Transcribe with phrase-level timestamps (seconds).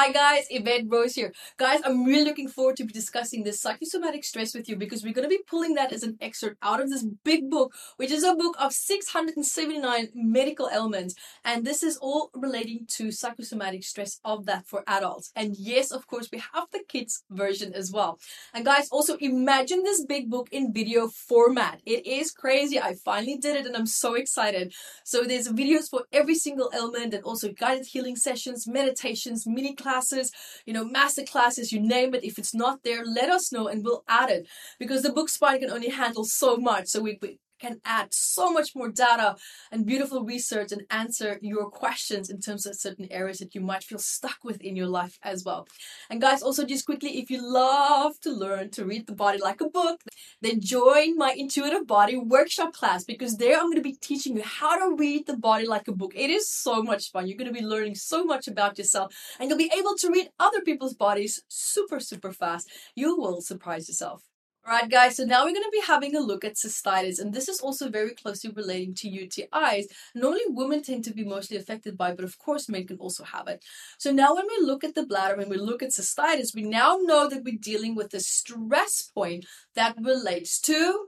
[0.00, 1.32] Hi guys, Evette Rose here.
[1.56, 5.12] Guys, I'm really looking forward to be discussing this psychosomatic stress with you because we're
[5.12, 8.22] going to be pulling that as an excerpt out of this big book, which is
[8.22, 11.16] a book of 679 medical ailments.
[11.44, 15.32] And this is all relating to psychosomatic stress of that for adults.
[15.34, 18.20] And yes, of course, we have the kids version as well.
[18.54, 21.80] And guys, also imagine this big book in video format.
[21.84, 22.78] It is crazy.
[22.78, 24.72] I finally did it and I'm so excited.
[25.02, 29.87] So there's videos for every single ailment and also guided healing sessions, meditations, mini classes
[29.88, 30.32] classes,
[30.66, 32.24] you know, master classes, you name it.
[32.24, 34.46] If it's not there, let us know and we'll add it
[34.78, 36.88] because the book spine can only handle so much.
[36.88, 39.36] So we, we can add so much more data
[39.70, 43.84] and beautiful research and answer your questions in terms of certain areas that you might
[43.84, 45.66] feel stuck with in your life as well.
[46.10, 49.60] And guys, also just quickly, if you love to learn to read the body like
[49.60, 50.00] a book,
[50.40, 54.42] then join my intuitive body workshop class because there I'm going to be teaching you
[54.42, 56.12] how to read the body like a book.
[56.14, 57.26] It is so much fun.
[57.26, 60.30] You're going to be learning so much about yourself and you'll be able to read
[60.38, 62.68] other people's bodies super, super fast.
[62.94, 64.22] You will surprise yourself.
[64.68, 67.48] Alright guys, so now we're going to be having a look at cystitis and this
[67.48, 69.84] is also very closely relating to UTIs.
[70.14, 73.48] Normally women tend to be mostly affected by but of course men can also have
[73.48, 73.64] it.
[73.96, 76.98] So now when we look at the bladder, when we look at cystitis, we now
[77.00, 81.06] know that we're dealing with a stress point that relates to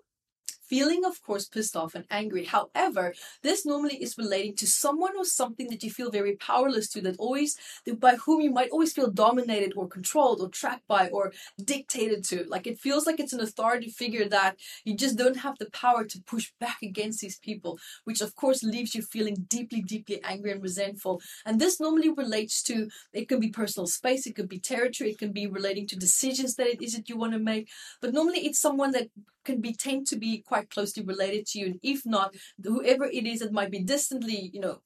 [0.70, 2.44] feeling, of course, pissed off and angry.
[2.44, 7.00] However, this normally is relating to someone or something that you feel very powerless to,
[7.02, 7.56] that always,
[7.98, 11.32] by whom you might always feel dominated or controlled or trapped by or
[11.72, 12.44] dictated to.
[12.48, 16.04] Like it feels like it's an authority figure that you just don't have the power
[16.04, 20.52] to push back against these people, which of course leaves you feeling deeply, deeply angry
[20.52, 21.20] and resentful.
[21.44, 25.18] And this normally relates to, it can be personal space, it could be territory, it
[25.18, 27.68] can be relating to decisions that it is that you want to make.
[28.00, 29.08] But normally it's someone that
[29.44, 31.66] can be tend to be quite closely related to you.
[31.66, 34.80] And if not whoever it is that might be distantly you know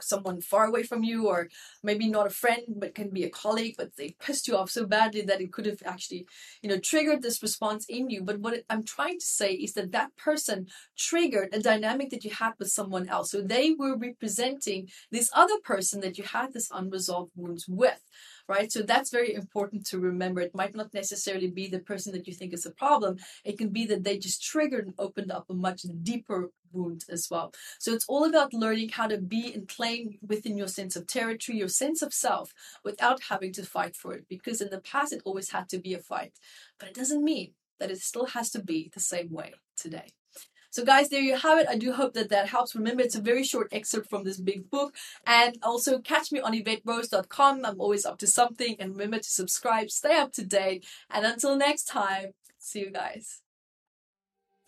[0.00, 1.48] someone far away from you or
[1.82, 4.86] maybe not a friend but can be a colleague but they pissed you off so
[4.86, 6.26] badly that it could have actually
[6.62, 8.22] you know triggered this response in you.
[8.22, 10.66] But what i'm trying to say is that that person
[10.96, 13.30] triggered a dynamic that you had with someone else.
[13.30, 18.00] So they were representing this other person that you had this unresolved wounds with
[18.48, 18.70] right?
[18.70, 20.40] So that's very important to remember.
[20.40, 23.16] It might not necessarily be the person that you think is a problem.
[23.44, 27.28] It can be that they just triggered and opened up a much deeper wound as
[27.30, 27.52] well.
[27.78, 31.58] So it's all about learning how to be and claim within your sense of territory,
[31.58, 32.52] your sense of self,
[32.84, 34.26] without having to fight for it.
[34.28, 36.32] Because in the past, it always had to be a fight.
[36.78, 40.12] But it doesn't mean that it still has to be the same way today.
[40.72, 41.68] So guys, there you have it.
[41.68, 42.74] I do hope that that helps.
[42.74, 44.96] Remember, it's a very short excerpt from this big book.
[45.26, 47.66] And also catch me on EvetteRose.com.
[47.66, 48.76] I'm always up to something.
[48.78, 50.86] And remember to subscribe, stay up to date.
[51.10, 53.42] And until next time, see you guys.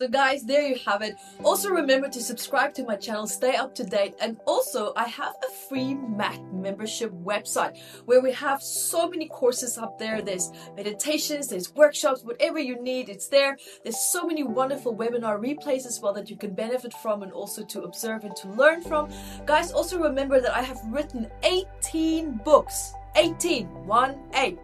[0.01, 1.15] So guys, there you have it.
[1.41, 4.13] Also remember to subscribe to my channel, stay up to date.
[4.19, 9.77] And also I have a free MAT membership website where we have so many courses
[9.77, 10.21] up there.
[10.21, 13.55] There's meditations, there's workshops, whatever you need, it's there.
[13.83, 17.63] There's so many wonderful webinar replays as well that you can benefit from and also
[17.63, 19.09] to observe and to learn from.
[19.45, 22.93] Guys, also remember that I have written 18 books.
[23.15, 24.59] 18, 1, 8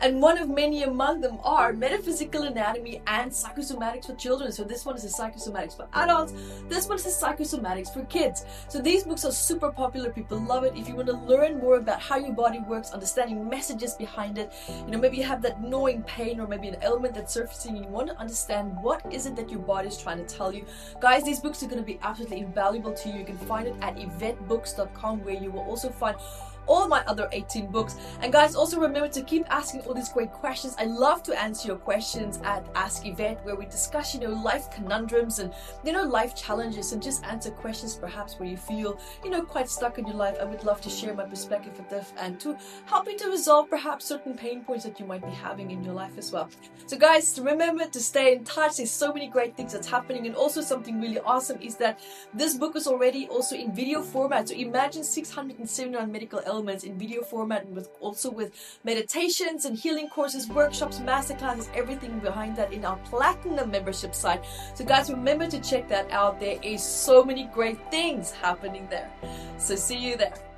[0.00, 4.52] and one of many among them are metaphysical anatomy and psychosomatics for children.
[4.52, 6.32] So this one is a psychosomatics for adults.
[6.68, 8.44] This one is a psychosomatics for kids.
[8.68, 10.10] So these books are super popular.
[10.10, 10.72] People love it.
[10.74, 14.52] If you want to learn more about how your body works, understanding messages behind it,
[14.68, 17.84] you know, maybe you have that gnawing pain or maybe an ailment that's surfacing and
[17.84, 20.64] you want to understand what is it that your body is trying to tell you.
[21.00, 23.18] Guys, these books are going to be absolutely invaluable to you.
[23.18, 26.16] You can find it at eventbooks.com where you will also find
[26.66, 27.96] all my other 18 books.
[28.20, 30.74] And guys, also remember to keep asking all these great questions.
[30.78, 34.70] I love to answer your questions at Ask Evette, where we discuss, you know, life
[34.70, 35.52] conundrums and,
[35.84, 39.68] you know, life challenges and just answer questions perhaps where you feel, you know, quite
[39.68, 40.36] stuck in your life.
[40.40, 42.56] I would love to share my perspective with this and to
[42.86, 45.94] help you to resolve perhaps certain pain points that you might be having in your
[45.94, 46.48] life as well.
[46.86, 48.76] So guys, remember to stay in touch.
[48.76, 50.26] There's so many great things that's happening.
[50.26, 52.00] And also something really awesome is that
[52.34, 54.48] this book is already also in video format.
[54.48, 58.52] So imagine 679 medical elements in video format and with also with
[58.84, 64.44] meditations and healing courses, workshops, masterclasses, everything behind that in our platinum membership site.
[64.74, 66.38] So guys, remember to check that out.
[66.38, 69.10] There is so many great things happening there.
[69.56, 70.49] So see you there.